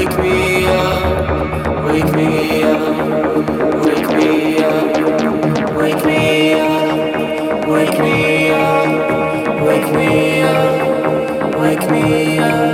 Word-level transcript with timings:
Wake 0.00 0.18
me 0.18 0.64
up. 0.64 0.90
wake 9.70 9.92
me 9.92 10.42
up, 10.42 11.54
wake 11.56 11.90
me 11.90 12.38
up. 12.38 12.69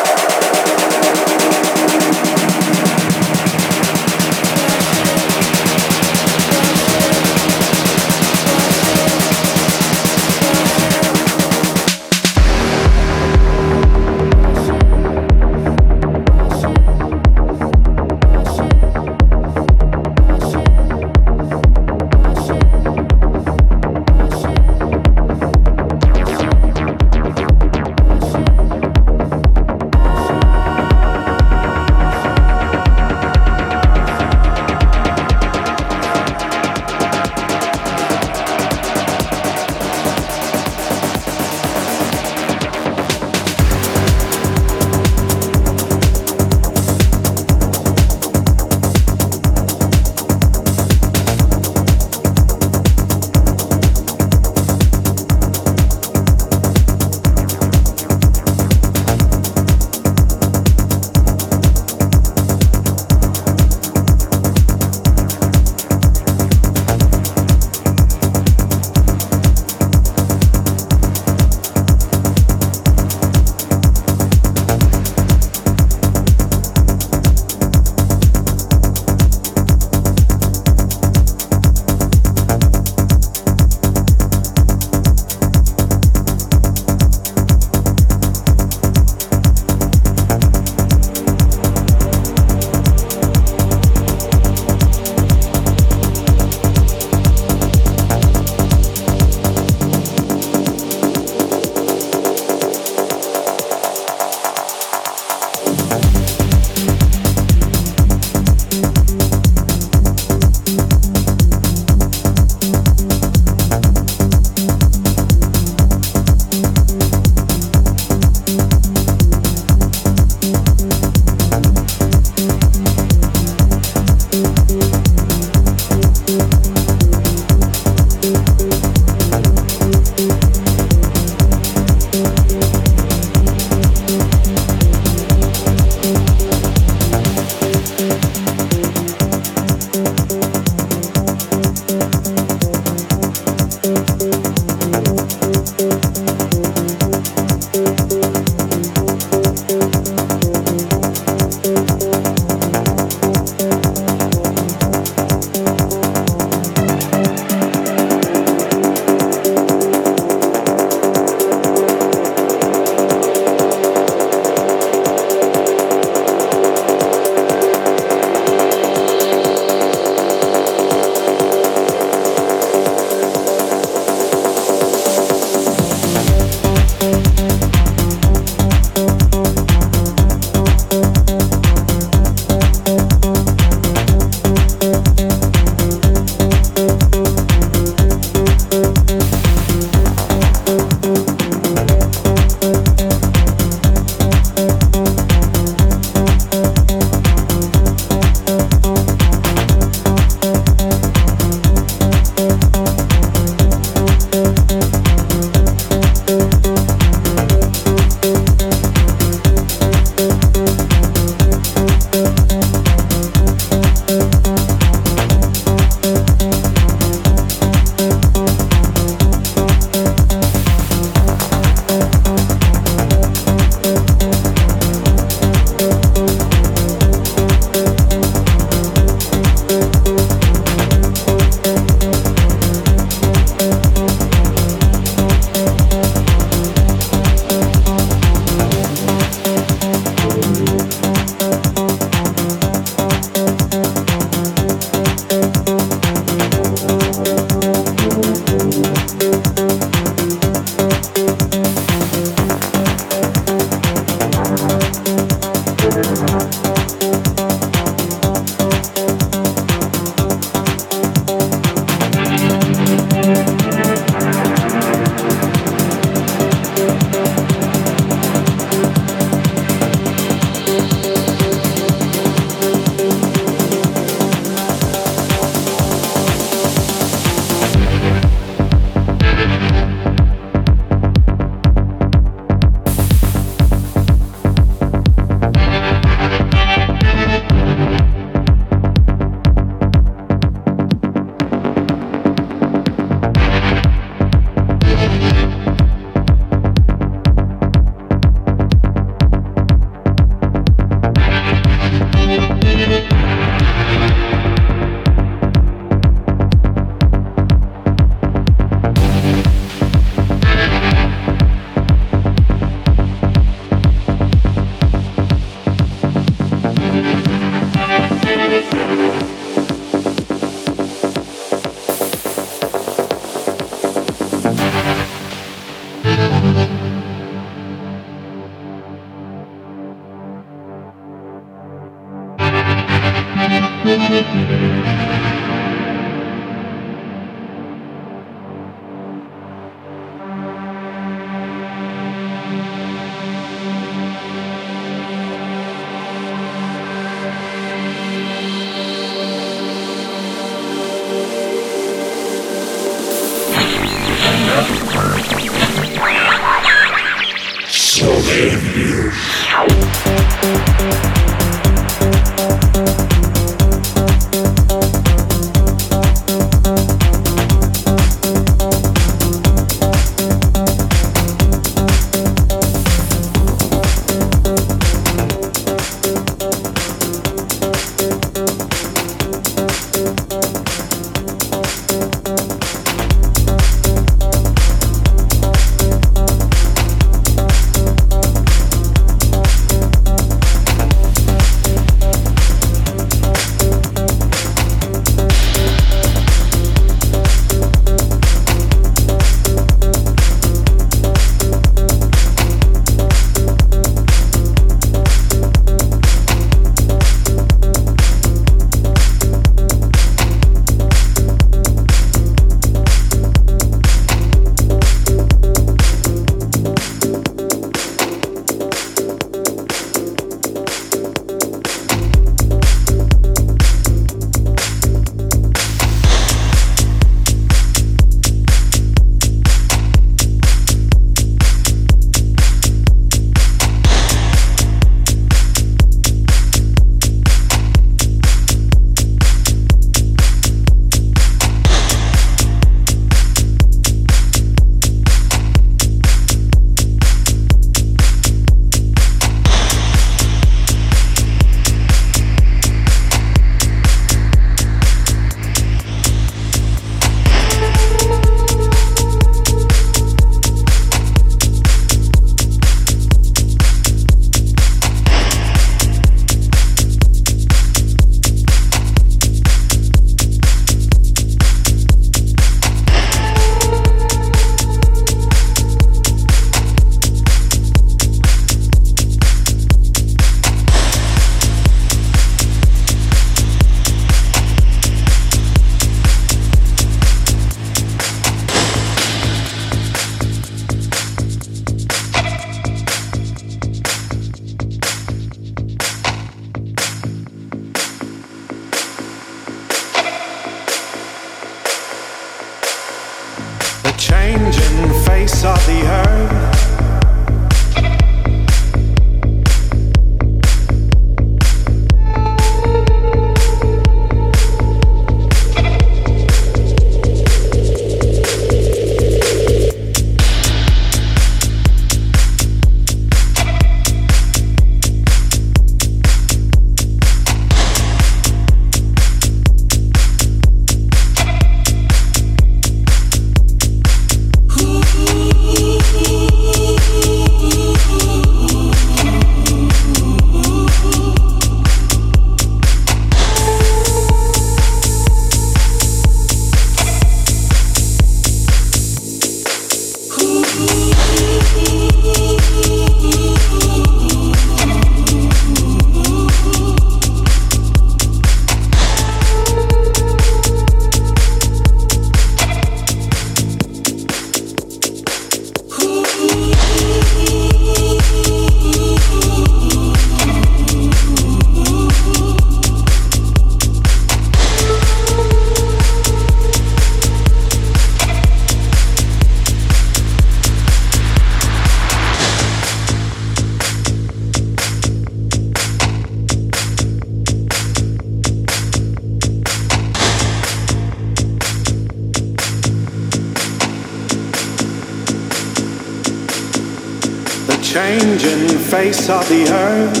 Of 599.10 599.28
the 599.28 599.46
earth, 599.50 600.00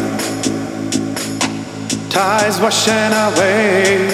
tides 2.10 2.58
washing 2.60 3.12
away. 3.12 4.13